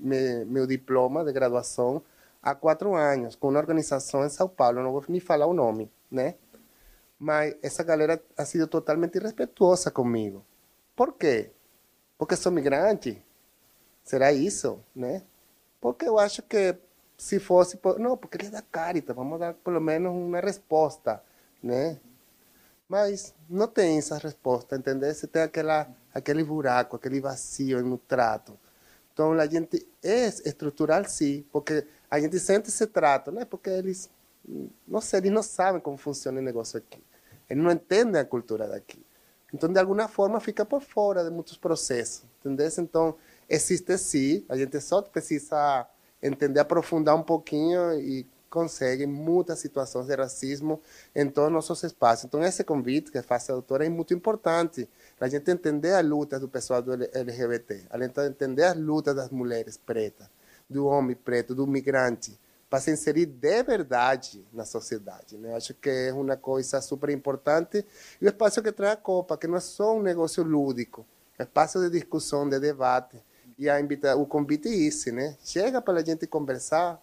[0.48, 2.02] meu diploma de graduação
[2.41, 5.89] há quatro anos, com uma organização em São Paulo, não vou nem falar o nome,
[6.13, 6.36] né?
[7.19, 10.45] Mas essa galera ha sido totalmente irrespetuosa comigo.
[10.95, 11.52] Por quê?
[12.17, 13.21] Porque sou migrante?
[14.04, 15.23] Será isso, né?
[15.82, 16.76] Porque eu acho que
[17.17, 17.80] se fosse...
[17.99, 21.23] Não, porque ele é da Caritas, vamos dar pelo menos uma resposta,
[21.62, 21.99] né?
[22.88, 25.13] Mas não tem essa resposta, entendeu?
[25.13, 28.60] Você tem aquela, aquele buraco, aquele vazio no trato.
[29.13, 33.45] Então, a gente é estrutural, sim, porque a gente sente esse trato, né?
[33.45, 34.10] Porque eles,
[34.88, 37.04] não sei, eles não sabem como funciona o negócio aqui.
[37.50, 39.04] Eles não entendem a cultura daqui.
[39.54, 42.68] Então, de alguma forma, fica por fora de muitos processos, entendeu?
[42.80, 43.16] Então,
[43.48, 45.88] existe sim, a gente só precisa
[46.22, 50.80] entender, aprofundar um pouquinho e consegue muitas situações de racismo
[51.16, 52.26] em todos os nossos espaços.
[52.26, 56.40] Então, esse convite que faz a doutora é muito importante para gente entender as lutas
[56.40, 60.28] do pessoal LGBT, além de entender as lutas das mulheres pretas,
[60.70, 62.40] do homem preto, do migrante,
[62.74, 65.38] para se inserir de verdade na sociedade.
[65.38, 65.56] Né?
[65.56, 67.86] Acho que é uma coisa super importante
[68.20, 71.06] e o espaço que traz a Copa, que não é só um negócio lúdico,
[71.38, 73.24] é um espaço de discussão, de debate.
[73.60, 75.38] E a invita, o convite é esse, né?
[75.44, 77.00] Chega para a gente conversar,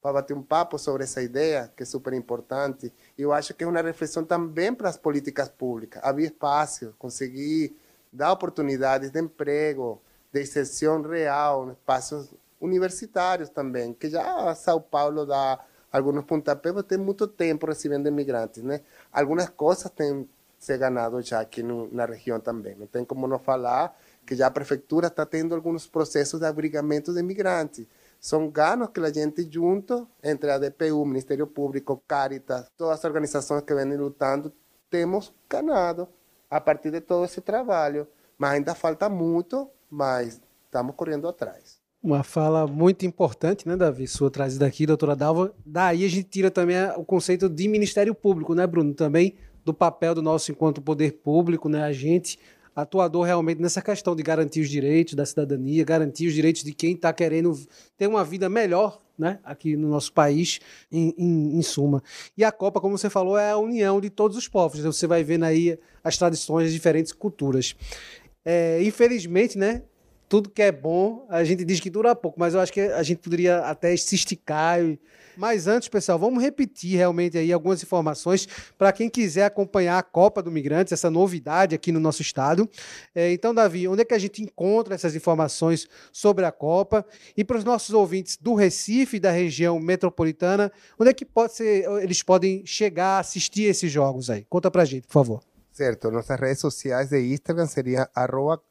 [0.00, 2.90] para bater um papo sobre essa ideia, que é super importante.
[3.18, 6.02] E eu acho que é uma reflexão também para as políticas públicas.
[6.02, 7.76] Abrir espaço, conseguir
[8.10, 10.00] dar oportunidades de emprego,
[10.32, 15.58] de inserção real, espaços universitários também, que já São Paulo dá
[15.90, 18.82] alguns pontapés, tem muito tempo recebendo imigrantes, né?
[19.12, 22.76] Algumas coisas têm se ganado já aqui no, na região também.
[22.76, 23.96] Não tem como não falar
[24.26, 27.86] que já a prefeitura está tendo alguns processos de abrigamento de imigrantes
[28.20, 33.62] são ganhos que a gente junto, entre a DPU, Ministério Público, Caritas, todas as organizações
[33.62, 34.52] que vêm lutando,
[34.90, 36.06] temos ganhado
[36.50, 38.06] a partir de todo esse trabalho.
[38.36, 41.79] Mas ainda falta muito, mas estamos correndo atrás.
[42.02, 44.08] Uma fala muito importante, né, Davi?
[44.08, 45.54] Sua trazida aqui, doutora Dalva.
[45.66, 48.94] Daí a gente tira também o conceito de Ministério Público, né, Bruno?
[48.94, 51.82] Também do papel do nosso enquanto poder público, né?
[51.84, 52.38] A gente
[52.74, 56.94] atuador realmente nessa questão de garantir os direitos da cidadania, garantir os direitos de quem
[56.94, 57.54] está querendo
[57.98, 60.60] ter uma vida melhor né, aqui no nosso país,
[60.90, 62.02] em, em, em, suma.
[62.34, 64.80] E a Copa, como você falou, é a união de todos os povos.
[64.80, 67.76] Você vai vendo aí as tradições, as diferentes culturas.
[68.42, 69.82] É, infelizmente, né,
[70.30, 73.02] tudo que é bom, a gente diz que dura pouco, mas eu acho que a
[73.02, 74.78] gente poderia até se esticar
[75.36, 80.42] mas antes, pessoal, vamos repetir realmente aí algumas informações para quem quiser acompanhar a Copa
[80.42, 82.68] do Migrantes, essa novidade aqui no nosso estado.
[83.14, 87.06] É, então, Davi, onde é que a gente encontra essas informações sobre a Copa?
[87.34, 91.88] E para os nossos ouvintes do Recife da região metropolitana, onde é que pode ser,
[92.02, 94.44] eles podem chegar a assistir esses jogos aí?
[94.46, 95.42] Conta para a gente, por favor.
[95.72, 98.62] Certo, nossas redes sociais de Instagram seria arroba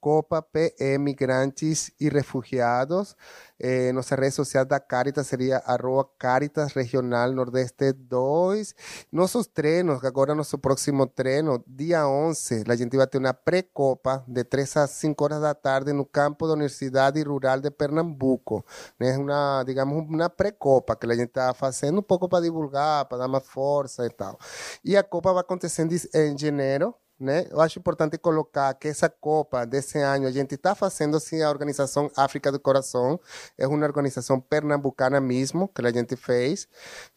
[0.00, 3.16] Copa PM Migrantes e Refugiados.
[3.60, 8.74] Eh, nossa rede social da Caritas seria arroba Caritas Regional Nordeste 2.
[9.10, 14.44] Nossos treinos, agora nosso próximo treino, dia 11, a gente vai ter uma pré-copa de
[14.44, 18.64] 3 a 5 horas da tarde no campo da Universidade Rural de Pernambuco.
[19.00, 23.18] É uma, digamos, uma pré-copa que a gente está fazendo um pouco para divulgar, para
[23.18, 24.38] dar mais força e tal.
[24.84, 27.46] E a copa vai acontecer em janeiro, né?
[27.50, 31.50] Eu acho importante colocar que essa Copa desse ano a gente está fazendo assim a
[31.50, 33.18] organização África do Coração,
[33.56, 36.68] é uma organização pernambucana mesmo que a gente fez.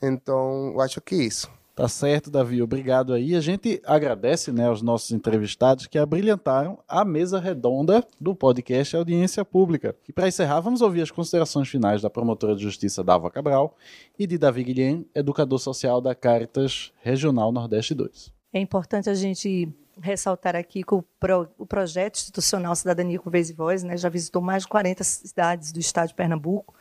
[0.02, 1.50] Então, eu acho que isso.
[1.74, 2.62] Tá certo, Davi.
[2.62, 3.34] Obrigado aí.
[3.34, 9.46] A gente agradece né, aos nossos entrevistados que abrilhantaram a mesa redonda do podcast Audiência
[9.46, 9.96] Pública.
[10.08, 13.76] E para encerrar, vamos ouvir as considerações finais da promotora de justiça Dava Cabral
[14.20, 18.34] e de Davi Guilhem, educador social da Caritas Regional Nordeste 2.
[18.54, 23.50] É importante a gente ressaltar aqui que o, pro, o projeto institucional Cidadania com Vez
[23.50, 26.74] e Voz né, já visitou mais de 40 cidades do estado de Pernambuco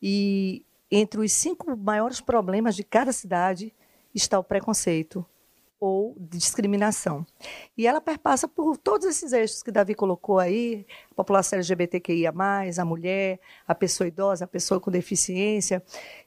[0.00, 3.74] e entre os cinco maiores problemas de cada cidade
[4.14, 5.24] está o preconceito
[5.78, 7.26] ou discriminação.
[7.76, 12.32] E ela perpassa por todos esses eixos que Davi colocou aí, a população LGBTQIA+,
[12.78, 15.82] a mulher, a pessoa idosa, a pessoa com deficiência,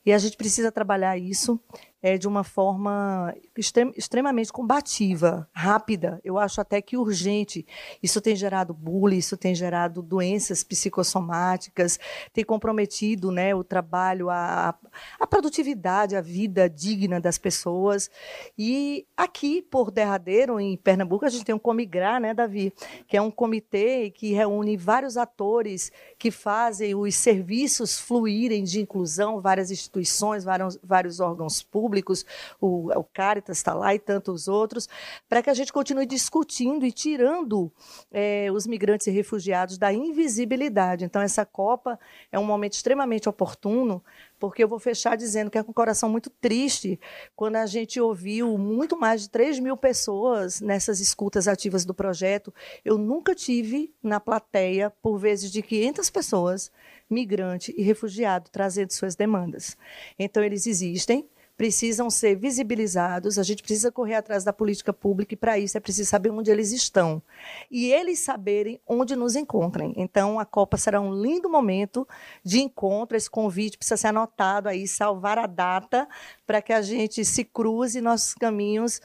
[0.06, 1.60] e a gente precisa trabalhar isso
[2.02, 7.66] é, de uma forma extrem, extremamente combativa, rápida, eu acho até que urgente.
[8.02, 12.00] Isso tem gerado bullying, isso tem gerado doenças psicossomáticas,
[12.34, 14.74] tem comprometido né, o trabalho, a,
[15.20, 18.10] a produtividade, a vida digna das pessoas.
[18.58, 22.74] E aqui, por derradeiro, em Pernambuco, a gente tem um Comigrá, né, Davi?
[23.08, 29.40] Que é um comitê que reúne vários atores que fazem os serviços fluírem de inclusão,
[29.40, 32.26] várias instituições, vários, vários órgãos públicos
[32.60, 34.90] o, o Caritas está lá e tantos outros,
[35.30, 37.72] para que a gente continue discutindo e tirando
[38.12, 41.06] é, os migrantes e refugiados da invisibilidade.
[41.06, 41.98] Então, essa Copa
[42.32, 44.04] é um momento extremamente oportuno
[44.40, 47.00] porque eu vou fechar dizendo que é com o coração muito triste
[47.36, 52.54] quando a gente ouviu muito mais de 3 mil pessoas nessas escutas ativas do projeto.
[52.84, 56.72] Eu nunca tive na plateia, por vezes, de 500 pessoas,
[57.10, 59.78] migrante e refugiado, trazendo suas demandas.
[60.18, 61.28] Então, eles existem
[61.60, 65.82] precisam ser visibilizados, a gente precisa correr atrás da política pública e para isso é
[65.82, 67.22] preciso saber onde eles estão.
[67.70, 69.94] E eles saberem onde nos encontrem.
[69.98, 72.08] Então a Copa será um lindo momento
[72.46, 76.08] de encontro, esse convite precisa ser anotado aí, salvar a data
[76.48, 79.02] para que a gente se cruze nossos caminhos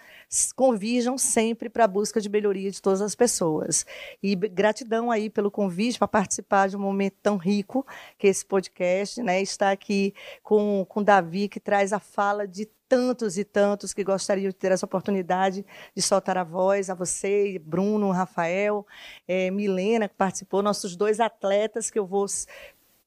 [0.55, 3.85] convirjam sempre para a busca de melhoria de todas as pessoas.
[4.23, 7.87] E gratidão aí pelo convite para participar de um momento tão rico
[8.19, 9.41] que esse podcast, né?
[9.43, 14.51] Está aqui com com Davi que traz a fala de tantos e tantos que gostariam
[14.51, 15.65] de ter essa oportunidade
[15.95, 18.87] de soltar a voz, a você, Bruno, Rafael,
[19.27, 22.27] é, Milena, que participou, nossos dois atletas que eu vou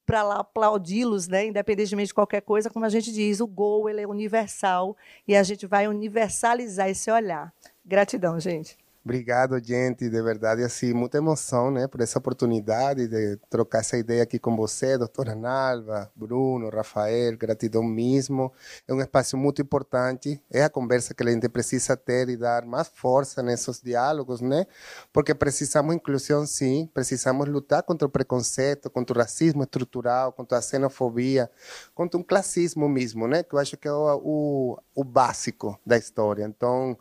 [0.04, 1.46] para lá aplaudi-los, né?
[1.46, 5.42] independentemente de qualquer coisa, como a gente diz, o gol ele é universal e a
[5.42, 7.52] gente vai universalizar esse olhar.
[7.84, 8.78] Gratidão, gente.
[9.08, 14.22] Obrigado, gente, de verdade, assim, muita emoção, né, por essa oportunidade de trocar essa ideia
[14.22, 18.52] aqui com você, doutora Nalva, Bruno, Rafael, gratidão mesmo.
[18.86, 22.66] É um espaço muito importante, é a conversa que a gente precisa ter e dar
[22.66, 24.66] mais força nesses diálogos, né,
[25.10, 30.60] porque precisamos inclusão, sim, precisamos lutar contra o preconceito, contra o racismo estrutural, contra a
[30.60, 31.50] xenofobia,
[31.94, 35.96] contra um classismo mesmo, né, que eu acho que é o, o, o básico da
[35.96, 36.44] história.
[36.44, 36.94] Então,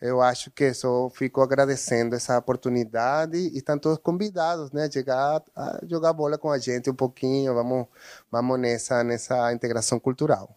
[0.00, 5.42] eu acho que só fico agradecendo essa oportunidade e estão todos convidados, né, a chegar
[5.56, 7.86] a jogar bola com a gente um pouquinho, vamos,
[8.30, 10.56] vamos nessa, nessa integração cultural.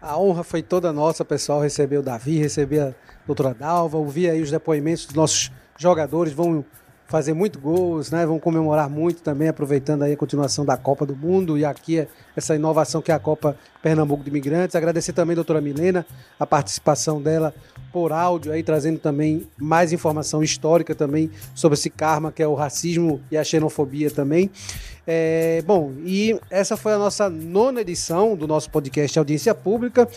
[0.00, 2.94] A honra foi toda nossa, pessoal, receber o Davi, receber a
[3.26, 6.64] doutora Dalva, ouvir aí os depoimentos dos nossos jogadores, vão
[7.12, 8.24] fazer muito gols, né?
[8.24, 12.54] Vão comemorar muito também, aproveitando aí a continuação da Copa do Mundo e aqui essa
[12.54, 14.74] inovação que é a Copa Pernambuco de Imigrantes.
[14.74, 16.06] Agradecer também a doutora Milena,
[16.40, 17.54] a participação dela
[17.92, 22.54] por áudio aí, trazendo também mais informação histórica também sobre esse karma que é o
[22.54, 24.50] racismo e a xenofobia também.
[25.06, 30.08] É, bom, e essa foi a nossa nona edição do nosso podcast Audiência Pública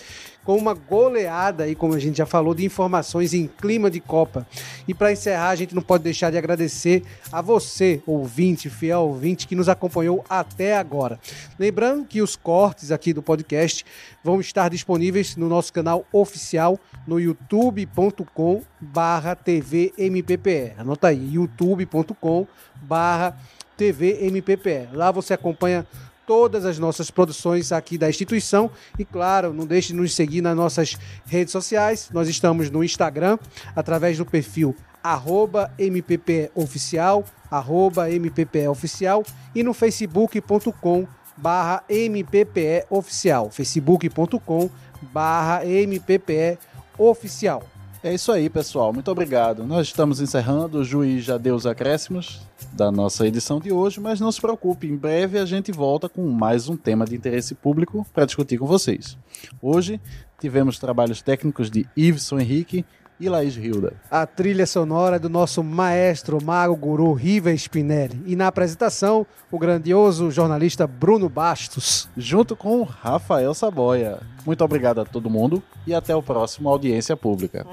[0.45, 4.47] com uma goleada aí, como a gente já falou, de informações em clima de Copa.
[4.87, 9.47] E para encerrar, a gente não pode deixar de agradecer a você, ouvinte, fiel ouvinte,
[9.47, 11.19] que nos acompanhou até agora.
[11.57, 13.83] Lembrando que os cortes aqui do podcast
[14.23, 20.73] vão estar disponíveis no nosso canal oficial no youtube.com barra tvmppe.
[20.77, 23.35] Anota aí, youtube.com barra
[23.75, 24.89] tvmppe.
[24.93, 25.85] Lá você acompanha
[26.25, 28.69] todas as nossas produções aqui da instituição.
[28.97, 32.09] E claro, não deixe de nos seguir nas nossas redes sociais.
[32.13, 33.37] Nós estamos no Instagram,
[33.75, 39.23] através do perfil arroba mppOficial, arroba mppOficial
[39.53, 41.07] e no facebook.com
[41.37, 44.67] barra mppOficial, facebook.com
[45.13, 47.61] barra mppOficial.
[48.05, 48.93] É isso aí, pessoal.
[48.93, 49.65] Muito obrigado.
[49.65, 50.77] Nós estamos encerrando.
[50.77, 52.39] O juiz já deu os acréscimos
[52.71, 56.21] da nossa edição de hoje, mas não se preocupe, em breve a gente volta com
[56.29, 59.17] mais um tema de interesse público para discutir com vocês.
[59.59, 59.99] Hoje
[60.39, 62.85] tivemos trabalhos técnicos de Iveson Henrique
[63.19, 63.93] e Laís Hilda.
[64.09, 68.21] A trilha sonora do nosso maestro, mago, guru Riva Spinelli.
[68.25, 72.09] E na apresentação, o grandioso jornalista Bruno Bastos.
[72.17, 74.19] Junto com Rafael Saboia.
[74.45, 77.65] Muito obrigado a todo mundo e até o próximo Audiência Pública.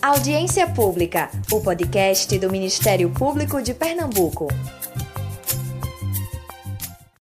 [0.00, 4.48] Audiência Pública, o podcast do Ministério Público de Pernambuco.